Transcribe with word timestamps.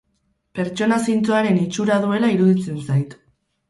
Pertsona 0.59 0.97
zintzoaren 1.05 1.61
itxura 1.67 2.01
duela 2.09 2.35
iruditzen 2.39 2.85
zait. 2.91 3.19